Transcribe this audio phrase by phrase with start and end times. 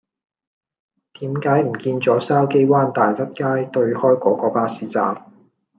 [1.19, 5.27] 點解唔見左筲箕灣大德街對開嗰個巴士站